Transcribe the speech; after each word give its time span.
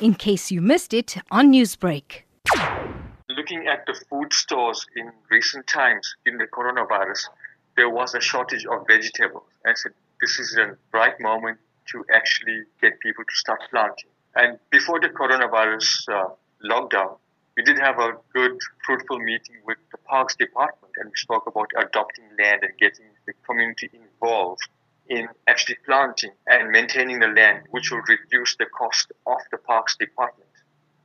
in 0.00 0.14
case 0.14 0.50
you 0.50 0.60
missed 0.60 0.92
it 0.92 1.16
on 1.30 1.52
Newsbreak. 1.52 2.22
Looking 3.28 3.66
at 3.66 3.86
the 3.86 3.94
food 4.08 4.32
stores 4.32 4.86
in 4.96 5.10
recent 5.30 5.66
times 5.66 6.16
in 6.26 6.38
the 6.38 6.46
coronavirus, 6.46 7.26
there 7.76 7.90
was 7.90 8.14
a 8.14 8.20
shortage 8.20 8.66
of 8.66 8.86
vegetables. 8.86 9.44
I 9.64 9.74
said, 9.74 9.92
this 10.20 10.38
is 10.38 10.56
a 10.56 10.76
right 10.92 11.18
moment 11.20 11.58
to 11.92 12.04
actually 12.12 12.62
get 12.80 12.98
people 13.00 13.24
to 13.24 13.34
start 13.34 13.60
planting. 13.70 14.10
And 14.34 14.58
before 14.70 15.00
the 15.00 15.08
coronavirus 15.08 16.08
uh, 16.08 16.28
lockdown, 16.64 17.18
we 17.56 17.62
did 17.62 17.78
have 17.78 17.98
a 17.98 18.12
good, 18.34 18.58
fruitful 18.84 19.18
meeting 19.18 19.56
with 19.64 19.78
the 19.90 19.98
Parks 19.98 20.36
Department, 20.36 20.92
and 20.96 21.06
we 21.08 21.16
spoke 21.16 21.46
about 21.46 21.70
adopting 21.76 22.24
land 22.38 22.62
and 22.62 22.76
getting 22.78 23.06
the 23.26 23.32
community 23.46 23.90
involved 23.94 24.68
in 25.08 25.28
actually 25.46 25.76
planting 25.84 26.30
and 26.46 26.70
maintaining 26.70 27.20
the 27.20 27.28
land, 27.28 27.62
which 27.70 27.90
will 27.90 28.02
reduce 28.08 28.56
the 28.56 28.66
cost 28.66 29.12
of 29.26 29.38
the 29.50 29.58
Parks 29.58 29.96
Department 29.96 30.50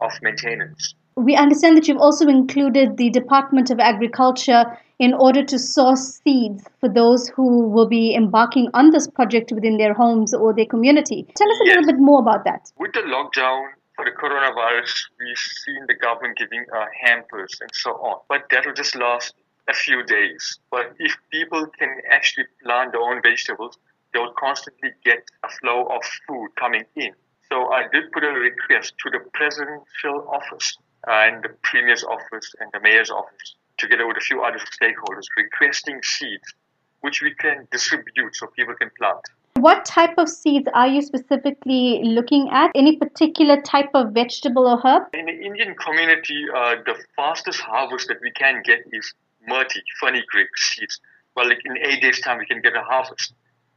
of 0.00 0.12
maintenance. 0.22 0.94
We 1.16 1.34
understand 1.34 1.76
that 1.76 1.88
you've 1.88 1.98
also 1.98 2.28
included 2.28 2.96
the 2.96 3.10
Department 3.10 3.70
of 3.70 3.80
Agriculture 3.80 4.78
in 5.00 5.14
order 5.14 5.44
to 5.44 5.58
source 5.58 6.20
seeds 6.24 6.64
for 6.80 6.88
those 6.88 7.28
who 7.28 7.68
will 7.68 7.88
be 7.88 8.14
embarking 8.14 8.68
on 8.74 8.90
this 8.90 9.08
project 9.08 9.50
within 9.52 9.78
their 9.78 9.94
homes 9.94 10.32
or 10.32 10.54
their 10.54 10.66
community. 10.66 11.26
Tell 11.36 11.50
us 11.50 11.60
a 11.60 11.66
yes. 11.66 11.76
little 11.76 11.92
bit 11.92 12.00
more 12.00 12.20
about 12.20 12.44
that. 12.44 12.70
With 12.78 12.92
the 12.92 13.00
lockdown, 13.00 13.68
for 13.98 14.04
the 14.04 14.12
coronavirus, 14.12 14.94
we've 15.18 15.36
seen 15.36 15.84
the 15.88 15.94
government 15.94 16.38
giving 16.38 16.64
uh, 16.72 16.86
hampers 17.02 17.58
and 17.60 17.70
so 17.74 17.90
on. 17.94 18.20
But 18.28 18.44
that 18.52 18.64
will 18.64 18.72
just 18.72 18.94
last 18.94 19.34
a 19.68 19.74
few 19.74 20.04
days. 20.04 20.60
But 20.70 20.94
if 21.00 21.16
people 21.32 21.66
can 21.66 21.96
actually 22.08 22.46
plant 22.62 22.92
their 22.92 23.00
own 23.00 23.20
vegetables, 23.22 23.76
they 24.12 24.18
will 24.20 24.34
constantly 24.38 24.90
get 25.04 25.24
a 25.44 25.48
flow 25.48 25.84
of 25.86 26.02
food 26.26 26.48
coming 26.58 26.84
in. 26.96 27.12
So 27.48 27.72
I 27.72 27.84
did 27.92 28.12
put 28.12 28.24
a 28.24 28.28
request 28.28 28.94
to 29.04 29.10
the 29.10 29.20
presidential 29.32 30.28
office 30.30 30.76
and 31.06 31.42
the 31.42 31.50
premier's 31.62 32.04
office 32.04 32.54
and 32.60 32.70
the 32.72 32.80
mayor's 32.80 33.10
office, 33.10 33.54
together 33.78 34.06
with 34.06 34.16
a 34.16 34.20
few 34.20 34.42
other 34.42 34.58
stakeholders, 34.58 35.26
requesting 35.36 36.00
seeds 36.02 36.54
which 37.00 37.22
we 37.22 37.34
can 37.34 37.66
distribute 37.70 38.34
so 38.34 38.46
people 38.48 38.74
can 38.74 38.90
plant. 38.98 39.20
What 39.54 39.84
type 39.84 40.14
of 40.18 40.28
seeds 40.28 40.68
are 40.72 40.86
you 40.86 41.02
specifically 41.02 42.00
looking 42.04 42.48
at? 42.50 42.70
Any 42.74 42.96
particular 42.96 43.60
type 43.60 43.90
of 43.94 44.12
vegetable 44.12 44.68
or 44.68 44.78
herb? 44.78 45.02
In 45.14 45.26
the 45.26 45.32
Indian 45.32 45.74
community, 45.74 46.44
uh, 46.54 46.76
the 46.86 46.94
fastest 47.16 47.60
harvest 47.60 48.08
that 48.08 48.18
we 48.22 48.30
can 48.32 48.62
get 48.64 48.80
is 48.92 49.14
methi, 49.50 49.80
fenugreek 50.00 50.56
seeds. 50.56 51.00
Well, 51.34 51.48
like 51.48 51.60
in 51.64 51.76
eight 51.78 52.02
days' 52.02 52.20
time, 52.20 52.38
we 52.38 52.46
can 52.46 52.60
get 52.60 52.76
a 52.76 52.82
harvest. 52.82 53.32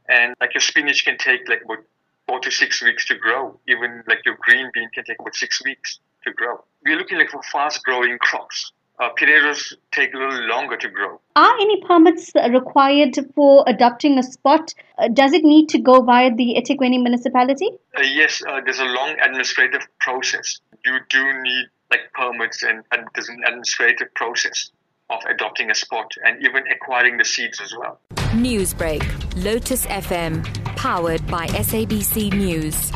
And 0.08 0.34
like 0.40 0.54
your 0.54 0.60
spinach 0.60 1.04
can 1.04 1.18
take 1.18 1.48
like 1.48 1.62
about 1.64 1.84
four 2.26 2.40
to 2.40 2.50
six 2.50 2.82
weeks 2.82 3.06
to 3.06 3.14
grow. 3.14 3.58
Even 3.68 4.02
like 4.06 4.24
your 4.24 4.36
green 4.40 4.70
bean 4.72 4.88
can 4.94 5.04
take 5.04 5.18
about 5.20 5.34
six 5.34 5.62
weeks 5.64 5.98
to 6.24 6.32
grow. 6.32 6.64
We're 6.84 6.96
looking 6.96 7.18
like 7.18 7.30
for 7.30 7.42
fast-growing 7.42 8.18
crops 8.18 8.72
uh, 9.02 9.08
potatoes 9.10 9.74
take 9.90 10.14
a 10.14 10.18
little 10.18 10.46
longer 10.46 10.76
to 10.76 10.88
grow. 10.88 11.20
Are 11.36 11.54
any 11.60 11.80
permits 11.82 12.30
required 12.50 13.16
for 13.34 13.64
adopting 13.66 14.18
a 14.18 14.22
spot? 14.22 14.74
Uh, 14.98 15.08
does 15.08 15.32
it 15.32 15.44
need 15.44 15.68
to 15.70 15.78
go 15.80 16.02
via 16.02 16.34
the 16.34 16.56
eThekwini 16.58 17.02
municipality? 17.02 17.68
Uh, 17.96 18.02
yes, 18.02 18.42
uh, 18.46 18.60
there's 18.64 18.80
a 18.80 18.84
long 18.84 19.16
administrative 19.20 19.86
process. 20.00 20.60
You 20.84 20.98
do 21.08 21.42
need 21.42 21.66
like 21.90 22.12
permits 22.14 22.62
and, 22.62 22.84
and 22.92 23.06
there's 23.14 23.28
an 23.28 23.42
administrative 23.46 24.14
process 24.14 24.70
of 25.12 25.20
adopting 25.28 25.70
a 25.70 25.74
spot 25.74 26.10
and 26.24 26.42
even 26.42 26.64
acquiring 26.68 27.16
the 27.18 27.24
seeds 27.24 27.60
as 27.60 27.74
well. 27.76 28.00
Newsbreak, 28.32 29.02
Lotus 29.44 29.86
FM, 29.86 30.42
powered 30.76 31.26
by 31.26 31.46
SABC 31.48 32.32
News. 32.32 32.90